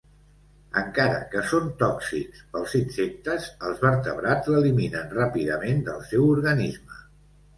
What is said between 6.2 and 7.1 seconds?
organisme.